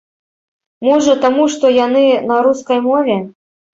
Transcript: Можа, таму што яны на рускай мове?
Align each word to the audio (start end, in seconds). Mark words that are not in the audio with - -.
Можа, 0.87 1.13
таму 1.27 1.43
што 1.55 1.73
яны 1.85 2.05
на 2.33 2.41
рускай 2.49 2.85
мове? 2.89 3.23